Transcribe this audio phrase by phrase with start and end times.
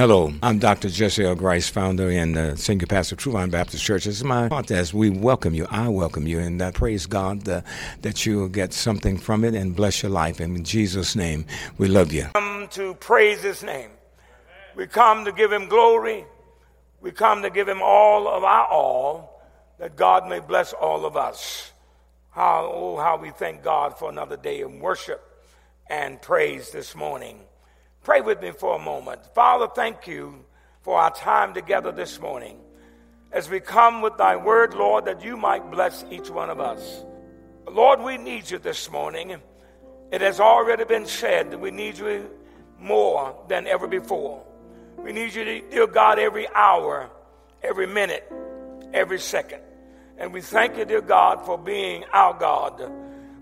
[0.00, 0.90] Hello, I'm Dr.
[0.90, 1.34] Jesse L.
[1.34, 4.04] Grice, founder and uh, senior pastor of True Vine Baptist Church.
[4.04, 4.94] This is my podcast.
[4.94, 5.66] We welcome you.
[5.72, 7.62] I welcome you, and I praise God uh,
[8.02, 10.40] that you will get something from it and bless your life.
[10.40, 11.46] In Jesus' name,
[11.78, 12.28] we love you.
[12.34, 13.90] Come to praise His name.
[14.76, 16.24] We come to give Him glory.
[17.00, 19.42] We come to give Him all of our all,
[19.80, 21.72] that God may bless all of us.
[22.30, 25.20] How oh, how we thank God for another day of worship
[25.90, 27.40] and praise this morning.
[28.08, 29.20] Pray with me for a moment.
[29.34, 30.46] Father, thank you
[30.80, 32.58] for our time together this morning.
[33.32, 37.04] As we come with thy word, Lord, that you might bless each one of us.
[37.70, 39.36] Lord, we need you this morning.
[40.10, 42.30] It has already been said that we need you
[42.80, 44.42] more than ever before.
[44.96, 47.10] We need you, dear God, every hour,
[47.62, 48.26] every minute,
[48.94, 49.60] every second.
[50.16, 52.90] And we thank you, dear God, for being our God.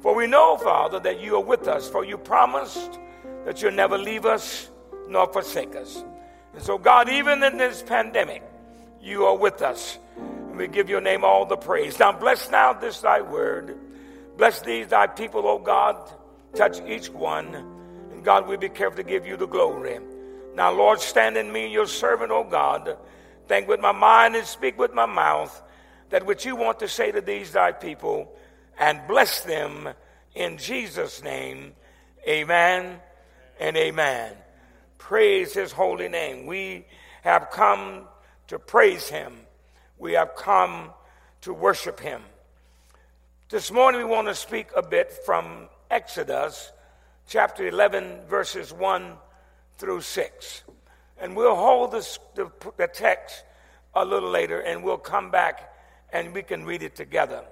[0.01, 2.99] For we know, Father, that you are with us, for you promised
[3.45, 4.71] that you'll never leave us
[5.09, 6.05] nor forsake us.
[6.53, 8.43] And so, God, even in this pandemic,
[9.01, 9.99] you are with us.
[10.17, 11.99] And we give your name all the praise.
[11.99, 13.79] Now, bless now this thy word.
[14.37, 15.97] Bless these thy people, O God.
[16.55, 17.55] Touch each one.
[18.11, 20.01] And God, we be careful to give you the glory.
[20.55, 22.97] Now, Lord, stand in me, your servant, O God.
[23.47, 25.63] Think with my mind and speak with my mouth
[26.11, 28.33] that which you want to say to these thy people
[28.79, 29.91] and bless them
[30.35, 31.75] in Jesus' name.
[32.27, 33.01] Amen
[33.59, 34.33] and amen.
[34.99, 36.47] Praise his holy name.
[36.47, 36.87] We
[37.23, 38.09] have come
[38.49, 39.35] to praise him.
[39.99, 40.91] We have come
[41.43, 42.23] to worship him.
[43.49, 46.73] This morning we want to speak a bit from Exodus
[47.29, 49.13] chapter 11, verses 1
[49.79, 50.63] through 6.
[51.19, 53.45] And we'll hold this, the, the text
[53.95, 55.73] a little later and we'll come back
[56.13, 57.45] and we can read it together.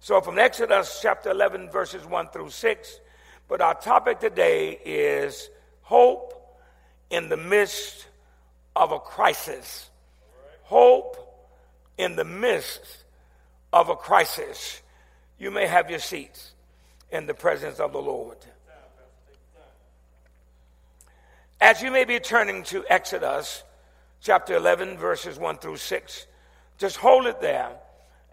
[0.00, 3.00] So from Exodus chapter 11, verses 1 through 6,
[3.48, 5.50] but our topic today is
[5.82, 6.58] hope
[7.10, 8.06] in the midst
[8.74, 9.90] of a crisis.
[10.62, 11.16] Hope
[11.98, 13.04] in the midst
[13.72, 14.80] of a crisis.
[15.38, 16.52] You may have your seats
[17.10, 18.38] in the presence of the Lord.
[21.60, 23.62] As you may be turning to Exodus
[24.20, 26.26] chapter 11, verses 1 through 6,
[26.78, 27.70] just hold it there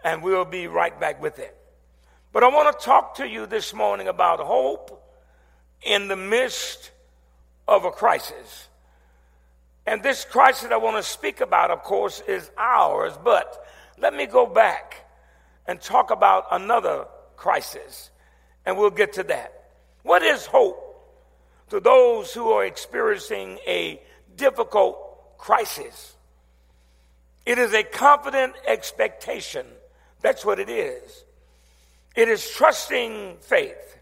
[0.02, 1.56] and we'll be right back with it.
[2.32, 5.02] But I want to talk to you this morning about hope
[5.82, 6.92] in the midst
[7.66, 8.68] of a crisis.
[9.84, 13.66] And this crisis I want to speak about, of course, is ours, but
[13.98, 15.06] let me go back
[15.66, 18.10] and talk about another crisis,
[18.64, 19.52] and we'll get to that.
[20.02, 20.86] What is hope
[21.70, 24.00] to those who are experiencing a
[24.36, 26.14] difficult crisis?
[27.44, 29.66] It is a confident expectation.
[30.20, 31.24] That's what it is.
[32.14, 33.98] It is trusting faith.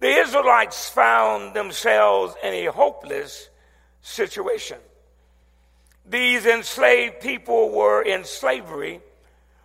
[0.00, 3.50] The Israelites found themselves in a hopeless
[4.00, 4.78] situation.
[6.06, 9.00] These enslaved people were in slavery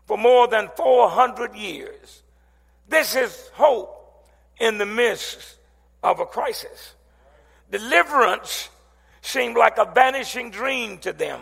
[0.05, 2.21] for more than 400 years.
[2.87, 4.25] This is hope
[4.59, 5.57] in the midst
[6.03, 6.93] of a crisis.
[7.71, 8.69] Deliverance
[9.21, 11.41] seemed like a vanishing dream to them.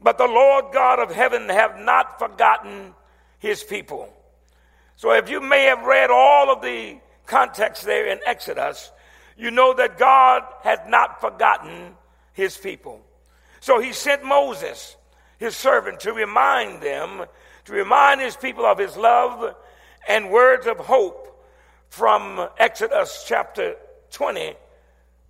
[0.00, 2.94] But the Lord God of heaven have not forgotten
[3.44, 4.08] his people.
[4.96, 6.96] So if you may have read all of the
[7.26, 8.90] context there in Exodus,
[9.36, 11.94] you know that God had not forgotten
[12.32, 13.02] his people.
[13.60, 14.96] So he sent Moses,
[15.36, 17.26] his servant, to remind them,
[17.66, 19.54] to remind his people of his love
[20.08, 21.46] and words of hope
[21.90, 23.74] from Exodus chapter
[24.10, 24.54] 20,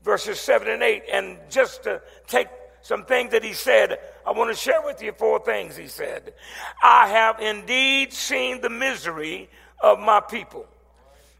[0.04, 1.02] verses 7 and 8.
[1.12, 2.46] And just to take
[2.84, 6.34] some things that he said, I want to share with you four things he said.
[6.82, 9.48] I have indeed seen the misery
[9.82, 10.66] of my people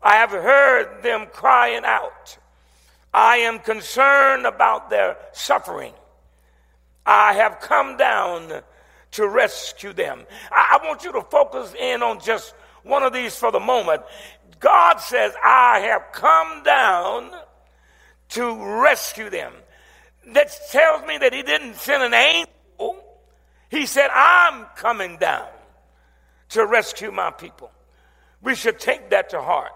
[0.04, 2.36] I have heard them crying out.
[3.12, 5.94] I am concerned about their suffering.
[7.06, 8.62] I have come down
[9.12, 10.24] to rescue them.
[10.52, 14.02] I, I, want you to focus in on just one of these for the moment.
[14.60, 17.30] God says, I have come down
[18.30, 19.52] to rescue them.
[20.28, 22.96] That tells me that He didn't send an angel.
[23.70, 25.48] He said, I'm coming down
[26.50, 27.70] to rescue my people.
[28.42, 29.72] We should take that to heart.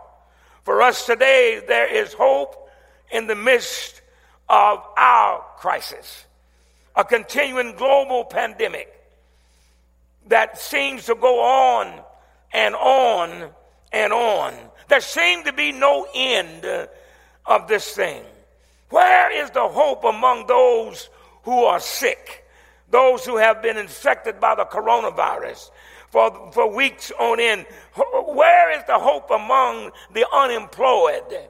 [0.65, 2.69] For us today, there is hope
[3.11, 4.03] in the midst
[4.49, 6.27] of our crisis,
[6.95, 8.93] a continuing global pandemic
[10.27, 12.01] that seems to go on
[12.53, 13.51] and on
[13.93, 14.55] and on.
[14.89, 16.89] There seems to be no end
[17.47, 18.23] of this thing.
[18.91, 21.11] Where is the hope among those
[21.43, 22.47] who are sick,
[22.91, 25.71] those who have been infected by the coronavirus,
[26.11, 27.67] for, for weeks on end.
[27.95, 31.49] Where is the hope among the unemployed,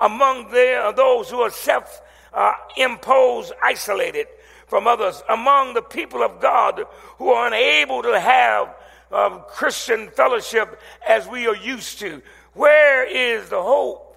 [0.00, 2.02] among the, those who are self
[2.32, 4.26] uh, imposed, isolated
[4.66, 6.84] from others among the people of God
[7.18, 8.74] who are unable to have
[9.10, 12.22] uh, Christian fellowship as we are used to.
[12.54, 14.11] Where is the hope?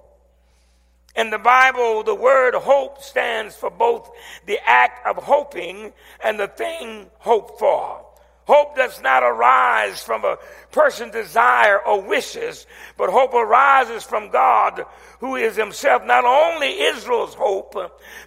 [1.16, 4.10] In the Bible, the word hope stands for both
[4.44, 5.92] the act of hoping
[6.22, 8.04] and the thing hoped for.
[8.44, 10.38] Hope does not arise from a
[10.70, 12.66] person's desire or wishes,
[12.96, 14.84] but hope arises from God,
[15.18, 17.74] who is himself not only Israel's hope,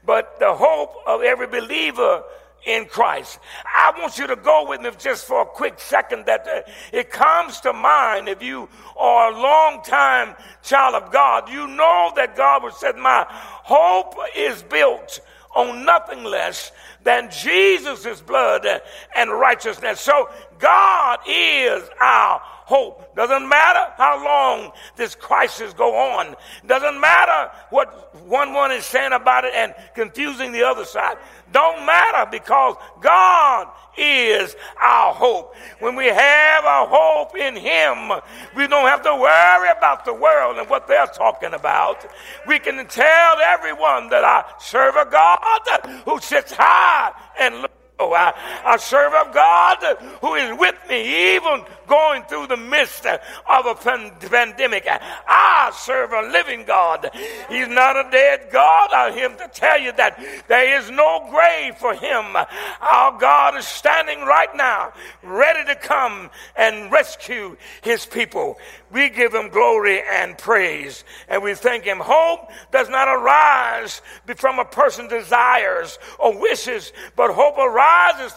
[0.04, 2.24] but the hope of every believer
[2.70, 3.40] in Christ.
[3.66, 6.62] I want you to go with me just for a quick second that uh,
[6.94, 12.12] it comes to mind if you are a long time child of God, you know
[12.16, 15.20] that God would say, my hope is built
[15.56, 16.72] on nothing less
[17.04, 18.68] than Jesus' blood
[19.16, 20.00] and righteousness.
[20.00, 20.30] So
[20.60, 23.16] God is our hope.
[23.16, 26.36] Doesn't matter how long this crisis go on.
[26.68, 31.18] Doesn't matter what one one is saying about it and confusing the other side.
[31.52, 35.56] Don't matter because God is our hope.
[35.80, 38.22] When we have our hope in Him,
[38.56, 42.06] we don't have to worry about the world and what they're talking about.
[42.48, 47.66] We can tell everyone that I serve a God who sits high and
[48.02, 53.06] Oh, I, I serve a God who is with me, even going through the midst
[53.06, 54.88] of a pandemic.
[54.88, 57.10] I serve a living God.
[57.50, 58.92] He's not a dead God.
[58.94, 60.18] I him to tell you that
[60.48, 62.38] there is no grave for him.
[62.80, 68.58] Our God is standing right now, ready to come and rescue his people.
[68.92, 72.00] We give him glory and praise, and we thank him.
[72.00, 74.02] Hope does not arise
[74.38, 77.89] from a person's desires or wishes, but hope arises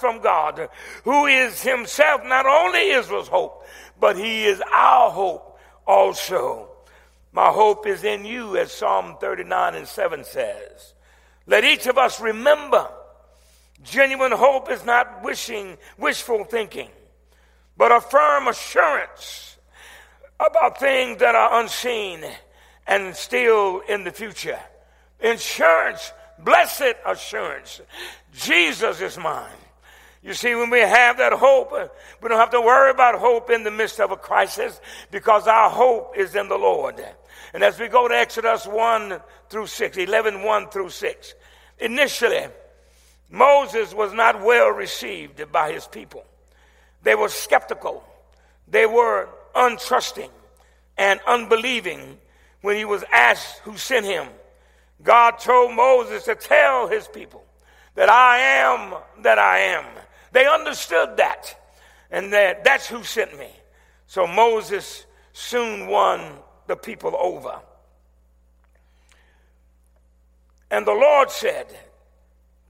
[0.03, 0.69] from God,
[1.05, 3.65] who is himself not only Israel's hope,
[4.01, 6.69] but He is our hope also.
[7.33, 10.95] My hope is in you, as Psalm 39 and 7 says.
[11.47, 12.89] Let each of us remember
[13.85, 16.89] genuine hope is not wishing, wishful thinking,
[17.77, 19.57] but a firm assurance
[20.39, 22.25] about things that are unseen
[22.87, 24.59] and still in the future.
[25.21, 26.13] Insurance,
[26.45, 27.81] blessed assurance.
[28.33, 29.51] Jesus is mine.
[30.23, 31.89] You see, when we have that hope, uh,
[32.23, 34.81] we don't have to worry about hope in the midst of a crisis
[35.11, 37.05] because our hope is in the Lord.
[37.53, 41.35] And as we go to Exodus 1 through 6, 11, 1 through 6,
[41.81, 42.47] initially,
[43.31, 46.25] Moses was not well received by his people.
[47.03, 48.05] They were skeptical.
[48.69, 50.31] They were untrusting
[50.97, 52.19] and unbelieving
[52.61, 54.29] when he was asked who sent him.
[55.03, 57.45] God told Moses to tell his people
[57.95, 59.85] that I am that I am.
[60.33, 61.59] They understood that.
[62.11, 63.51] And that that's who sent me.
[64.07, 67.61] So Moses soon won the people over.
[70.71, 71.67] And the Lord said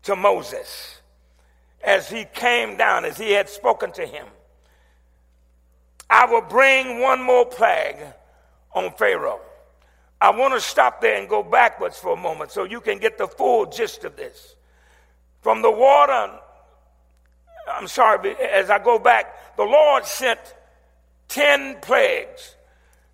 [0.05, 1.00] to Moses,
[1.82, 4.26] as he came down, as he had spoken to him,
[6.08, 7.96] I will bring one more plague
[8.73, 9.40] on Pharaoh.
[10.22, 13.19] I want to stop there and go backwards for a moment so you can get
[13.19, 14.54] the full gist of this.
[15.40, 16.38] From the water
[17.69, 20.40] I'm sorry, as I go back, the Lord sent
[21.28, 22.56] 10 plagues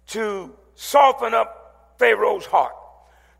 [0.08, 2.75] to soften up Pharaoh's heart,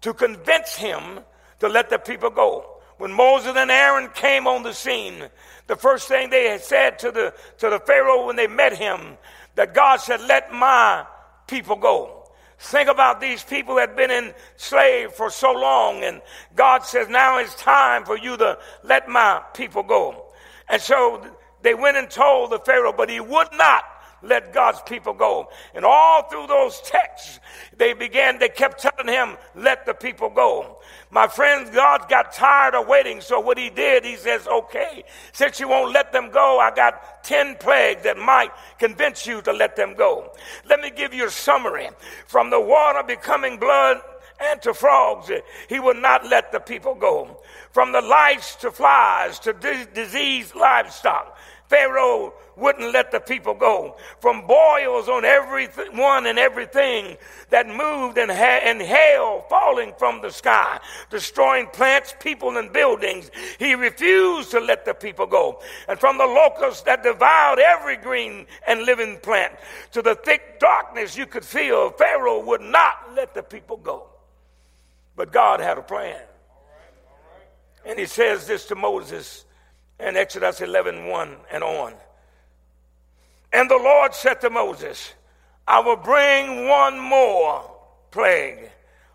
[0.03, 1.21] to convince him
[1.61, 2.81] to let the people go.
[2.99, 5.29] When Moses and Aaron came on the scene,
[5.67, 9.17] the first thing they had said to the, to the Pharaoh when they met him,
[9.55, 11.07] that God said, let my
[11.47, 12.18] people go.
[12.59, 16.21] Think about these people that had been enslaved for so long, and
[16.57, 20.25] God says, now it's time for you to let my people go.
[20.69, 21.25] And so
[21.63, 23.85] they went and told the Pharaoh, but he would not
[24.23, 25.49] let God's people go.
[25.75, 27.41] And all through those texts,
[27.77, 30.79] they began, they kept telling him, let the people go.
[31.11, 33.21] My friends, God got tired of waiting.
[33.21, 37.25] So what he did, he says, okay, since you won't let them go, I got
[37.25, 40.33] 10 plagues that might convince you to let them go.
[40.69, 41.89] Let me give you a summary.
[42.27, 43.99] From the water becoming blood
[44.41, 45.31] and to frogs,
[45.69, 47.41] he would not let the people go.
[47.73, 51.37] From the lice to flies to diseased livestock,
[51.69, 53.97] Pharaoh wouldn't let the people go.
[54.21, 57.17] From boils on everyone and everything
[57.51, 63.31] that moved and, ha- and hail falling from the sky, destroying plants, people, and buildings,
[63.59, 65.61] he refused to let the people go.
[65.89, 69.55] And from the locusts that devoured every green and living plant
[69.93, 74.07] to the thick darkness you could feel, Pharaoh would not let the people go.
[75.17, 76.21] But God had a plan.
[77.87, 79.45] And he says this to Moses
[80.01, 81.95] in Exodus 11 1 and on.
[83.53, 85.15] And the Lord said to Moses,
[85.67, 87.71] I will bring one more
[88.11, 88.71] plague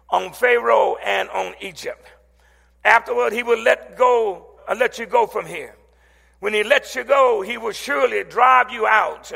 [0.09, 2.07] on Pharaoh and on Egypt.
[2.85, 5.75] Afterward, he will let go, uh, let you go from here.
[6.39, 9.31] When he lets you go, he will surely drive you out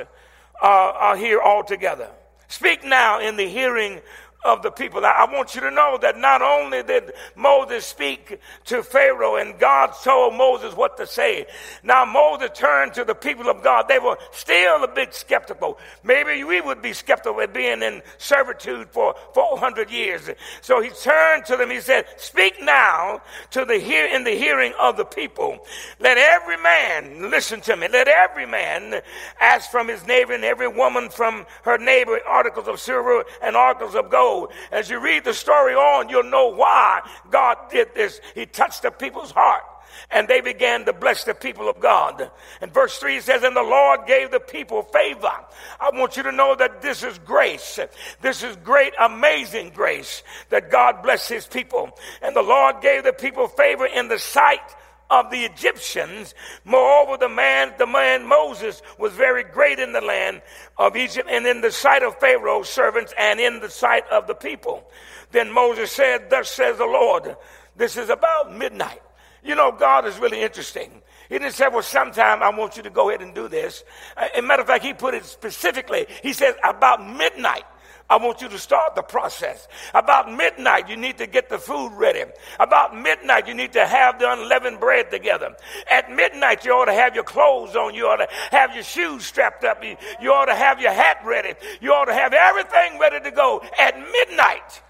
[0.62, 2.10] uh, uh, here altogether.
[2.50, 4.01] Speak now in the hearing
[4.46, 5.06] of the people.
[5.06, 9.91] I want you to know that not only did Moses speak to Pharaoh and God
[10.03, 11.48] told Moses what to say.
[11.84, 13.88] Now Moses turned to the people of God.
[13.88, 15.79] They were still a bit skeptical.
[16.03, 20.29] Maybe we would be skeptical at being in servitude for 400 years.
[20.62, 21.72] So he turned to them.
[21.72, 25.60] He said, speak now to the hear in the hearing of the people.
[26.00, 27.88] Let every man listen to me.
[27.88, 29.01] Let every man
[29.41, 33.96] ask from his neighbor and every woman from her neighbor articles of silver and articles
[33.96, 34.26] of gold
[34.72, 38.19] as you read the story on, you'll know why God did this.
[38.36, 39.63] He touched the people's heart
[40.12, 42.31] and they began to bless the people of God.
[42.62, 45.31] And verse 3 says, And the Lord gave the people favor.
[45.79, 47.79] I want you to know that this is grace.
[48.22, 51.98] This is great, amazing grace that God blessed his people.
[52.22, 54.75] And the Lord gave the people favor in the sight
[55.10, 56.34] of the Egyptians.
[56.66, 60.42] Moreover, the man, the man Moses was very great in the land
[60.78, 64.36] of Egypt and in the sight of Pharaoh's servants and in the sight of the
[64.36, 64.90] people.
[65.32, 67.36] Then Moses said, Thus says the Lord,
[67.76, 69.02] this is about midnight.
[69.44, 71.02] You know, God is really interesting.
[71.30, 73.84] He didn't say, well, sometime I want you to go ahead and do this.
[74.16, 76.06] As a matter of fact, he put it specifically.
[76.24, 77.64] He says, about midnight.
[78.10, 79.68] I want you to start the process.
[79.94, 82.24] About midnight, you need to get the food ready.
[82.60, 85.56] About midnight, you need to have the unleavened bread together.
[85.92, 87.94] At midnight, you ought to have your clothes on.
[87.94, 89.84] You ought to have your shoes strapped up.
[89.84, 91.54] You, ought to have your hat ready.
[91.82, 94.82] You ought to have everything ready to go at midnight.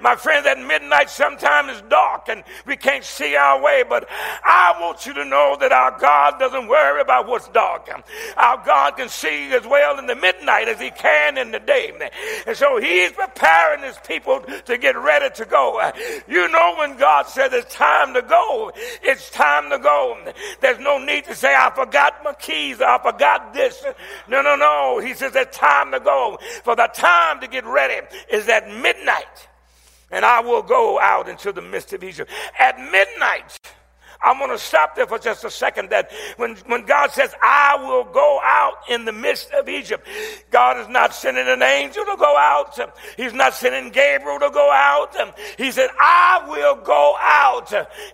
[0.00, 4.08] My friends, at midnight sometimes it's dark and we can't see our way, but
[4.44, 7.88] I want you to know that our God doesn't worry about what's dark.
[8.36, 11.92] Our God can see as well in the midnight as he can in the day.
[12.46, 15.90] And so he's preparing his people to get ready to go.
[16.28, 18.72] You know when God says it's time to go,
[19.02, 20.18] it's time to go.
[20.60, 23.84] There's no need to say, I forgot my keys, I forgot this.
[24.28, 25.00] No, no, no.
[25.00, 26.38] He says it's time to go.
[26.64, 29.48] For the time to get ready is at midnight
[30.10, 32.30] and I will go out into the midst of Egypt.
[32.58, 33.58] At midnight,
[34.22, 35.90] I'm going to stop there for just a second.
[35.90, 40.06] That when, when God says, I will go out in the midst of Egypt,
[40.50, 42.78] God is not sending an angel to go out.
[43.16, 45.16] He's not sending Gabriel to go out.
[45.58, 47.72] He said, I will go out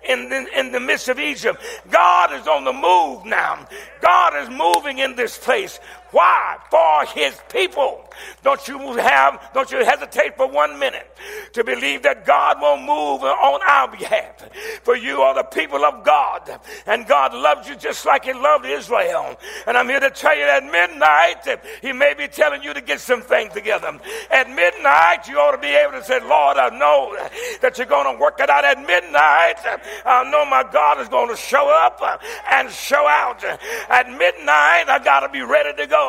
[0.08, 1.62] in the, in the midst of Egypt.
[1.90, 3.66] God is on the move now.
[4.00, 5.78] God is moving in this place.
[6.12, 6.58] Why?
[6.70, 8.04] For his people.
[8.42, 11.06] Don't you have, don't you hesitate for one minute
[11.54, 14.48] to believe that God will move on our behalf.
[14.82, 18.66] For you are the people of God, and God loves you just like he loved
[18.66, 19.36] Israel.
[19.66, 23.00] And I'm here to tell you that midnight, he may be telling you to get
[23.00, 23.98] some things together.
[24.30, 27.16] At midnight, you ought to be able to say, Lord, I know
[27.62, 29.56] that you're going to work it out at midnight.
[30.04, 32.02] I know my God is going to show up
[32.50, 33.42] and show out.
[33.88, 36.01] At midnight, I got to be ready to go.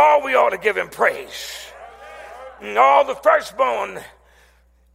[0.00, 1.72] Oh, we ought to give him praise.
[2.60, 4.00] And all the firstborn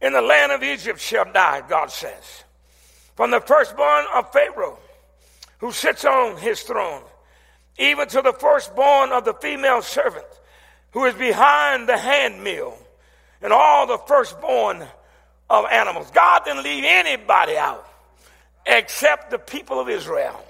[0.00, 2.44] in the land of Egypt shall die, God says.
[3.16, 4.78] From the firstborn of Pharaoh,
[5.58, 7.02] who sits on his throne,
[7.78, 10.26] even to the firstborn of the female servant,
[10.92, 12.76] who is behind the handmill,
[13.42, 14.86] and all the firstborn
[15.50, 16.10] of animals.
[16.10, 17.86] God didn't leave anybody out
[18.66, 20.42] except the people of Israel.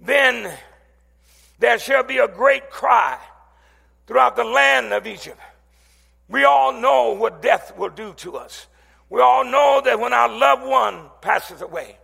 [0.00, 0.52] Then
[1.58, 3.18] there shall be a great cry
[4.06, 5.40] throughout the land of Egypt.
[6.28, 8.66] We all know what death will do to us.
[9.10, 11.98] We all know that when our loved one passes away,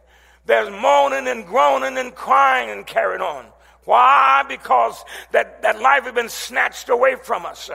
[0.46, 3.46] there's moaning and groaning and crying and carrying on.
[3.90, 4.44] Why?
[4.46, 7.68] Because that, that life has been snatched away from us.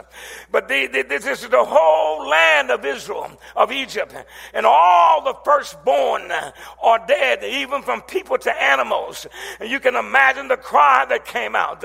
[0.50, 4.16] But the, the, this is the whole land of Israel, of Egypt.
[4.54, 6.32] And all the firstborn
[6.82, 9.28] are dead, even from people to animals.
[9.60, 11.84] And you can imagine the cry that came out.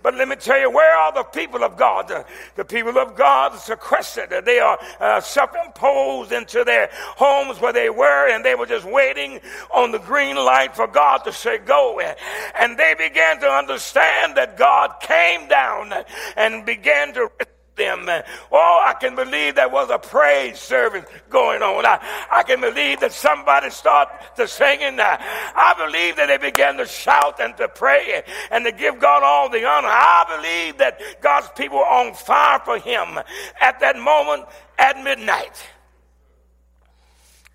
[0.00, 2.24] But let me tell you, where are the people of God?
[2.54, 4.44] The people of God sequestered.
[4.44, 9.40] They are uh, self-imposed into their homes where they were, and they were just waiting
[9.74, 11.98] on the green light for God to say go.
[11.98, 15.92] And they began to understand that God came down
[16.36, 17.30] and began to
[17.76, 18.06] them.
[18.50, 21.86] Oh, I can believe there was a praise service going on.
[21.86, 21.98] I,
[22.30, 24.98] I can believe that somebody started to singing.
[25.00, 29.48] I believe that they began to shout and to pray and to give God all
[29.48, 29.88] the honor.
[29.88, 33.18] I believe that God's people were on fire for Him
[33.60, 34.46] at that moment
[34.78, 35.62] at midnight.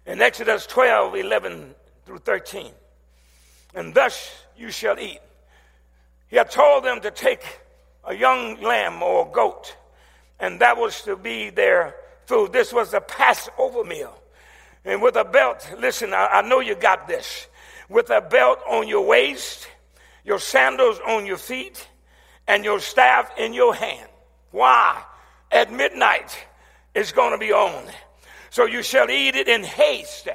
[0.05, 2.71] In Exodus 12, 11 through 13.
[3.75, 5.19] And thus you shall eat
[6.27, 7.43] he had told them to take
[8.05, 9.75] a young lamb or a goat,
[10.39, 12.53] and that was to be their food.
[12.53, 14.17] This was the Passover meal.
[14.85, 17.47] and with a belt, listen, I, I know you got this.
[17.89, 19.67] With a belt on your waist,
[20.25, 21.87] your sandals on your feet,
[22.47, 24.09] and your staff in your hand.
[24.51, 25.01] Why?
[25.51, 26.37] At midnight,
[26.93, 27.85] it's going to be on.
[28.49, 30.27] So you shall eat it in haste.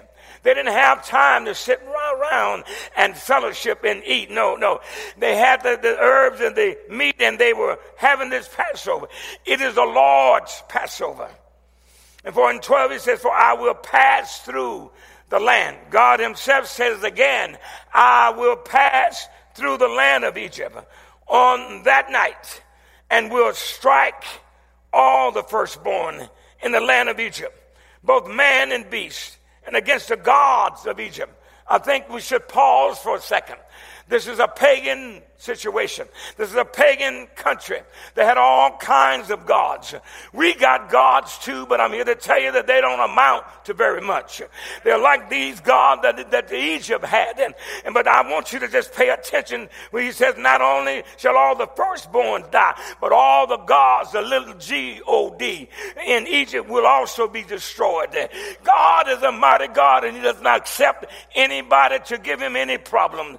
[0.43, 2.65] They didn't have time to sit around
[2.97, 4.31] and fellowship and eat.
[4.31, 4.81] No, no.
[5.17, 9.07] They had the, the herbs and the meat and they were having this Passover.
[9.45, 11.29] It is the Lord's Passover.
[12.25, 14.91] And for in 12 he says, For I will pass through
[15.29, 15.77] the land.
[15.91, 17.57] God himself says again,
[17.93, 20.77] I will pass through the land of Egypt
[21.27, 22.63] on that night
[23.11, 24.25] and will strike
[24.93, 26.29] all the firstborn
[26.63, 27.59] in the land of Egypt,
[28.05, 31.33] both man and beast, and against the gods of Egypt.
[31.69, 33.57] I think we should pause for a second.
[34.09, 36.07] This is a pagan situation.
[36.37, 37.81] This is a pagan country.
[38.15, 39.95] They had all kinds of gods.
[40.33, 43.75] We got gods too, but I'm here to tell you that they don't amount to
[43.75, 44.41] very much.
[44.85, 47.41] They're like these gods that, that Egypt had.
[47.41, 51.03] And, and but I want you to just pay attention when he says, not only
[51.17, 55.69] shall all the firstborn die, but all the gods, the little G-O-D
[56.07, 58.17] in Egypt will also be destroyed.
[58.63, 62.79] God is a mighty God and he does not accept anybody to give him any
[62.79, 63.39] problem.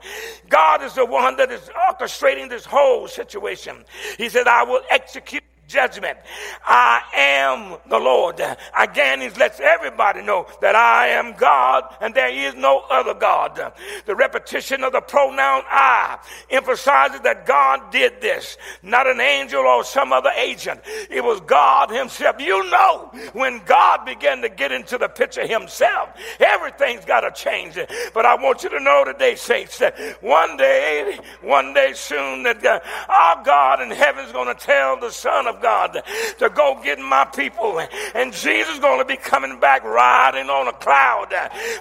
[0.50, 3.85] God is the one that is oh, orchestrating this whole situation.
[4.17, 6.17] He said, I will execute judgment.
[6.65, 8.41] I am the Lord.
[8.77, 13.74] Again, he lets everybody know that I am God and there is no other God.
[14.05, 19.84] The repetition of the pronoun I emphasizes that God did this, not an angel or
[19.84, 20.82] some other agent.
[21.10, 22.36] It was God himself.
[22.39, 27.77] You know, when God began to get into the picture himself, everything's got to change.
[28.13, 32.65] But I want you to know today, saints, that one day, one day soon, that
[32.65, 32.79] uh,
[33.10, 36.01] our God in heaven is going to tell the Son of God
[36.39, 37.79] to go get my people.
[38.15, 41.33] And Jesus is going to be coming back riding on a cloud.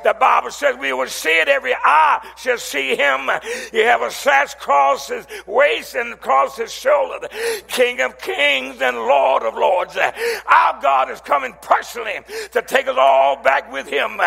[0.04, 1.48] The Bible says we will see it.
[1.48, 3.30] Every eye shall see him.
[3.72, 7.28] You have a sash across his waist and across his shoulder.
[7.68, 9.96] King of kings and Lord of lords.
[9.96, 12.20] Our God is coming personally
[12.52, 14.20] to take us all back with him.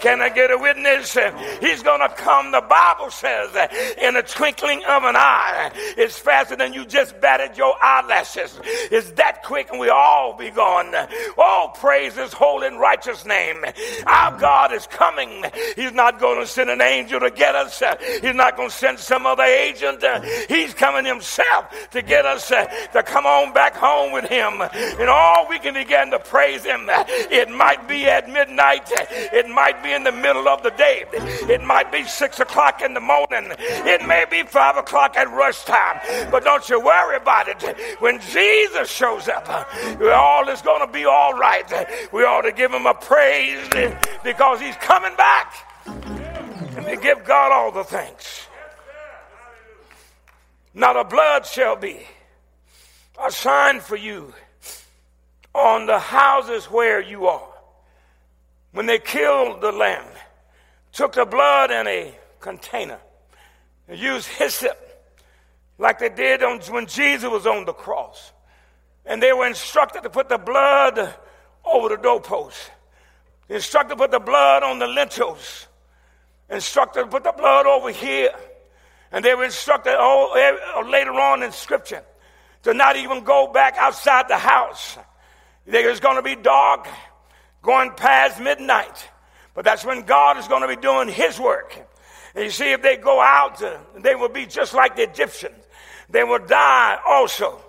[0.00, 1.16] Can I get a witness?
[1.60, 3.50] He's going to come, the Bible says,
[3.98, 5.70] in a twinkling of an eye.
[5.96, 8.58] It's faster than you just batted your eyelashes.
[8.92, 10.94] Is that quick and we all be gone.
[11.38, 13.64] Oh, praise his holy and righteous name.
[14.06, 15.44] Our God is coming.
[15.76, 17.82] He's not going to send an angel to get us.
[18.20, 20.04] He's not going to send some other agent.
[20.48, 24.60] He's coming himself to get us to come on back home with him.
[24.60, 26.86] And all we can begin to praise him.
[26.88, 28.90] It might be at midnight.
[28.92, 31.04] It might be in the middle of the day.
[31.12, 33.52] It might be six o'clock in the morning.
[33.58, 35.98] It may be five o'clock at rush time.
[36.30, 37.62] But don't you worry about it.
[38.00, 39.48] When Jesus shows up,
[40.02, 41.64] all is going to be all right.
[42.12, 43.68] We ought to give him a praise
[44.22, 45.54] because he's coming back.
[45.86, 48.46] And we give God all the thanks.
[50.74, 52.06] Not a blood shall be
[53.22, 54.32] a sign for you
[55.54, 57.48] on the houses where you are.
[58.72, 60.06] When they killed the lamb,
[60.92, 62.98] took the blood in a container,
[63.86, 64.78] and used hyssop
[65.78, 68.32] like they did on, when Jesus was on the cross.
[69.04, 71.14] And they were instructed to put the blood
[71.64, 72.70] over the doorpost.
[73.48, 75.66] Instructed to put the blood on the lintels.
[76.48, 78.34] Instructed to put the blood over here.
[79.10, 82.02] And they were instructed oh, later on in Scripture
[82.62, 84.96] to not even go back outside the house.
[85.66, 86.88] Was going to be dark,
[87.62, 89.08] going past midnight.
[89.54, 91.78] But that's when God is going to be doing His work.
[92.34, 95.62] And you see, if they go out, uh, they will be just like the Egyptians.
[96.08, 97.62] They will die also.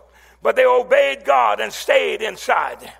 [0.44, 2.92] But they obeyed God and stayed inside.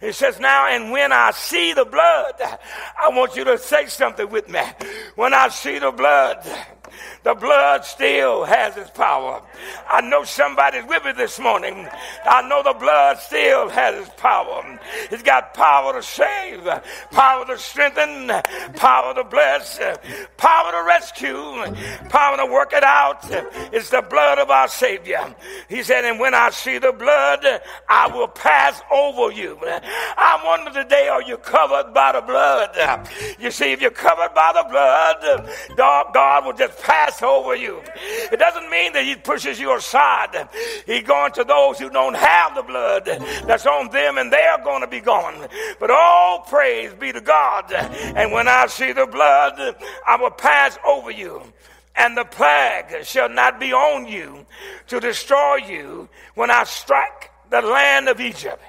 [0.00, 4.30] He says, Now, and when I see the blood, I want you to say something
[4.30, 4.60] with me.
[5.16, 6.46] When I see the blood,
[7.24, 9.42] the blood still has its power.
[9.88, 11.88] I know somebody's with me this morning.
[12.24, 14.78] I know the blood still has its power.
[15.10, 16.64] It's got power to save,
[17.10, 18.28] power to strengthen,
[18.76, 19.78] power to bless,
[20.36, 23.18] power to rescue, power to work it out.
[23.72, 25.34] It's the blood of our Savior.
[25.68, 27.44] He said, And when I see the blood,
[27.88, 29.58] I will pass over you.
[29.90, 33.08] I wonder today, are you covered by the blood?
[33.38, 37.80] You see, if you're covered by the blood, God will just pass over you.
[38.30, 40.48] It doesn't mean that he pushes you aside.
[40.86, 43.06] He's going to those who don't have the blood
[43.46, 45.48] that's on them and they're going to be gone.
[45.80, 47.72] But all praise be to God.
[47.72, 51.42] And when I see the blood, I will pass over you
[51.96, 54.46] and the plague shall not be on you
[54.86, 58.62] to destroy you when I strike the land of Egypt.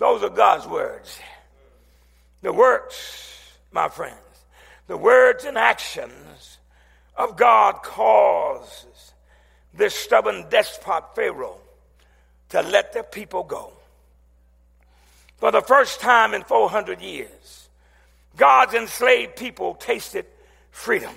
[0.00, 1.20] Those are God's words.
[2.40, 3.20] The works
[3.70, 4.16] my friends.
[4.86, 6.58] The words and actions
[7.16, 9.12] of God causes
[9.74, 11.58] this stubborn despot Pharaoh
[12.48, 13.72] to let the people go.
[15.36, 17.68] For the first time in 400 years,
[18.38, 20.24] God's enslaved people tasted
[20.70, 21.14] freedom.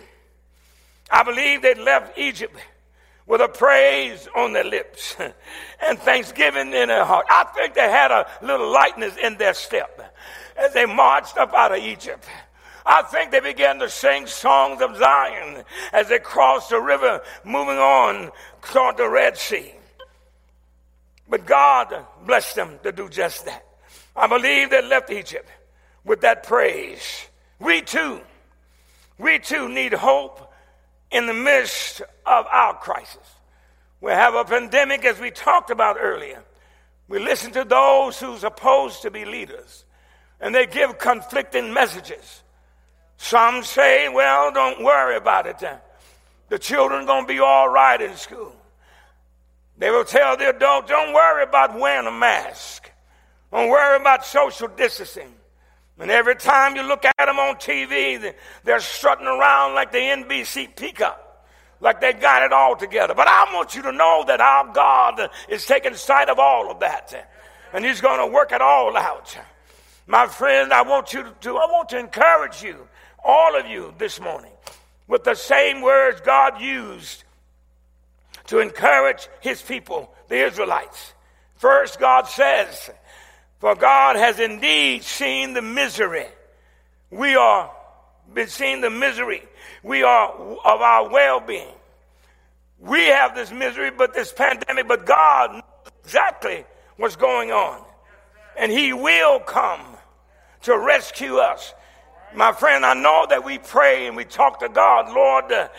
[1.10, 2.56] I believe they left Egypt
[3.26, 5.16] with a praise on their lips
[5.82, 7.26] and thanksgiving in their heart.
[7.30, 10.14] I think they had a little lightness in their step
[10.58, 12.26] as they marched up out of Egypt.
[12.86, 17.78] I think they began to sing songs of Zion as they crossed the river, moving
[17.78, 18.32] on
[18.62, 19.74] toward the Red Sea.
[21.30, 23.66] But God blessed them to do just that.
[24.16, 25.50] I believe they left Egypt
[26.04, 27.28] with that praise.
[27.60, 28.20] We too,
[29.18, 30.53] we too need hope
[31.14, 33.36] in the midst of our crisis.
[34.02, 36.44] We have a pandemic, as we talked about earlier.
[37.08, 39.86] We listen to those who's supposed to be leaders,
[40.42, 42.44] and they give conflicting messages.
[43.18, 45.64] Some say, well, don't worry about it.
[46.50, 48.56] The children going to be all right in school.
[49.78, 52.92] They will tell the adults, don't worry about wearing a mask.
[53.52, 55.34] Don't worry about social distancing.
[56.00, 60.76] And every time you look at them on TV, they're strutting around like the NBC
[60.76, 61.20] peacock,
[61.80, 63.14] like they got it all together.
[63.14, 66.80] But I want you to know that our God is taking sight of all of
[66.80, 67.30] that,
[67.74, 69.38] and He's going to work it all out.
[70.08, 72.88] My friend, I want you to, I want to encourage you,
[73.24, 74.52] all of you this morning,
[75.08, 77.24] with the same words God used
[78.48, 81.14] to encourage His people, the Israelites.
[81.56, 82.90] First, God says,
[83.64, 86.26] for God has indeed seen the misery.
[87.10, 87.72] We are
[88.34, 89.42] been seeing the misery.
[89.84, 91.74] We are of our well-being.
[92.78, 95.64] We have this misery, but this pandemic, but God knows
[96.04, 96.66] exactly
[96.98, 97.82] what's going on.
[98.60, 99.96] And He will come
[100.64, 101.74] to rescue us.
[102.36, 105.70] My friend, I know that we pray and we talk to God, Lord, uh,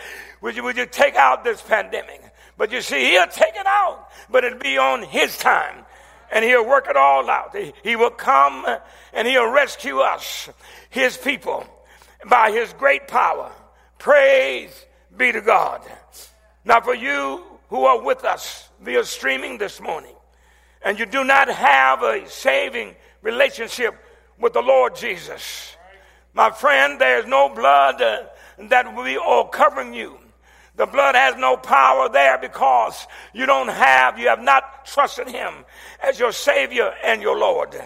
[0.41, 2.23] would, you, would you take out this pandemic?
[2.57, 5.84] But you see, He'll take it out, but it'll be on His time
[6.33, 7.57] and he'll work it all out.
[7.83, 8.67] He will come
[9.13, 10.49] and he'll rescue us,
[10.91, 11.67] his people,
[12.29, 13.53] by his great power.
[13.99, 15.81] Praise be to God.
[16.65, 20.15] Now, for you who are with us via streaming this morning,
[20.83, 23.95] and you do not have a saving relationship
[24.39, 25.77] with the Lord Jesus,
[26.33, 28.25] my friend, there's no blood uh,
[28.59, 30.19] that will be all covering you.
[30.77, 35.65] The blood has no power there because you don't have, you have not trusted Him
[36.03, 37.81] as your Savior and your Lord.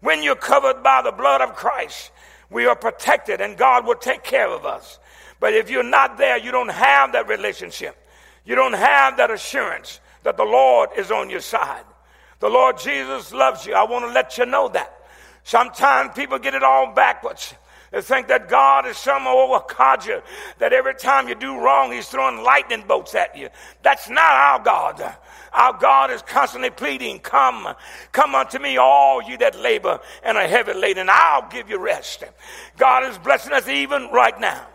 [0.00, 2.12] When you're covered by the blood of Christ,
[2.50, 4.98] we are protected and God will take care of us.
[5.40, 7.96] But if you're not there, you don't have that relationship.
[8.44, 11.84] You don't have that assurance that the Lord is on your side.
[12.40, 13.74] The Lord Jesus loves you.
[13.74, 14.92] I want to let you know that.
[15.42, 17.54] Sometimes people get it all backwards.
[17.96, 20.22] They think that God is some old codger,
[20.58, 23.48] that every time you do wrong, he's throwing lightning bolts at you.
[23.82, 25.16] That's not our God.
[25.54, 27.74] Our God is constantly pleading, Come,
[28.12, 32.22] come unto me, all you that labor and are heavy laden, I'll give you rest.
[32.76, 34.66] God is blessing us even right now.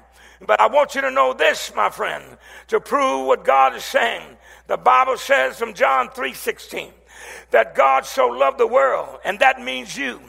[0.44, 2.24] But I want you to know this, my friend,
[2.70, 4.36] to prove what God is saying.
[4.66, 6.92] The Bible says from John 3 16
[7.52, 10.22] that God so loved the world, and that means you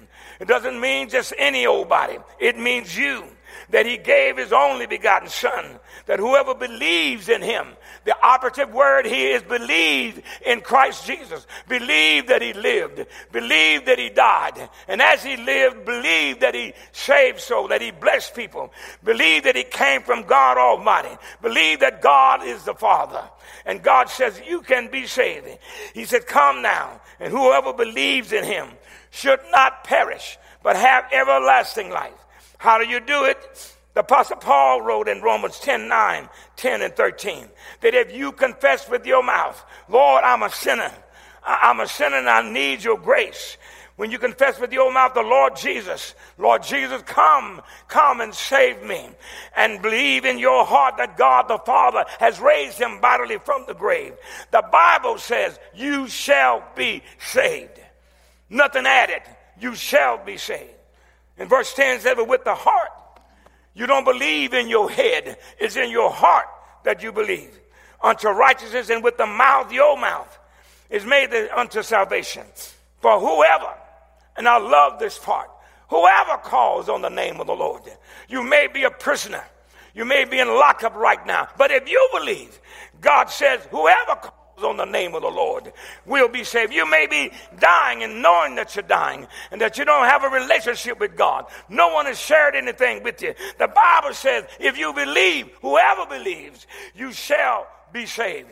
[0.42, 2.18] it doesn't mean just any old body.
[2.40, 3.22] It means you.
[3.70, 5.78] That he gave his only begotten son.
[6.06, 7.68] That whoever believes in him,
[8.04, 11.46] the operative word here is believe in Christ Jesus.
[11.68, 13.06] Believe that he lived.
[13.30, 14.68] Believe that he died.
[14.88, 18.72] And as he lived, believe that he saved so, that he blessed people.
[19.04, 21.16] Believe that he came from God Almighty.
[21.40, 23.22] Believe that God is the Father.
[23.64, 25.46] And God says, you can be saved.
[25.94, 27.00] He said, come now.
[27.20, 28.68] And whoever believes in him
[29.10, 32.12] should not perish, but have everlasting life.
[32.58, 33.76] How do you do it?
[33.94, 37.48] The apostle Paul wrote in Romans 10, 9, 10 and 13
[37.80, 40.90] that if you confess with your mouth, Lord, I'm a sinner.
[41.44, 43.58] I'm a sinner and I need your grace.
[43.96, 48.82] When you confess with your mouth the Lord Jesus, Lord Jesus, come, come and save
[48.82, 49.10] me.
[49.54, 53.74] And believe in your heart that God the Father has raised him bodily from the
[53.74, 54.14] grave.
[54.50, 57.80] The Bible says you shall be saved
[58.52, 59.22] nothing added,
[59.58, 60.70] you shall be saved.
[61.38, 62.90] And verse 10 says, with the heart,
[63.74, 66.46] you don't believe in your head, it's in your heart
[66.84, 67.58] that you believe.
[68.02, 70.38] Unto righteousness, and with the mouth, your mouth,
[70.90, 72.44] is made unto salvation.
[73.00, 73.74] For whoever,
[74.36, 75.50] and I love this part,
[75.88, 77.82] whoever calls on the name of the Lord,
[78.28, 79.44] you may be a prisoner.
[79.94, 81.48] You may be in lockup right now.
[81.58, 82.58] But if you believe,
[83.00, 84.16] God says, whoever
[84.58, 85.72] on the name of the Lord
[86.06, 86.72] will be saved.
[86.72, 90.28] You may be dying and knowing that you're dying and that you don't have a
[90.28, 91.46] relationship with God.
[91.68, 93.34] No one has shared anything with you.
[93.58, 98.48] The Bible says if you believe, whoever believes, you shall be saved.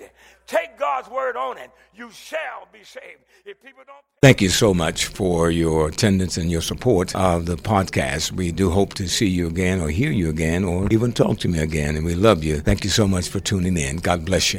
[0.46, 1.70] Take God's word on it.
[1.94, 3.22] You shall be saved.
[3.44, 3.98] If people don't.
[4.20, 8.32] Thank you so much for your attendance and your support of the podcast.
[8.32, 11.48] We do hope to see you again or hear you again or even talk to
[11.48, 11.96] me again.
[11.96, 12.58] And we love you.
[12.58, 13.96] Thank you so much for tuning in.
[13.96, 14.58] God bless you.